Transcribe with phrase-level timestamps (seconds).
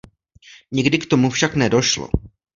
[0.71, 2.09] Nikdy k tomu však nedošlo.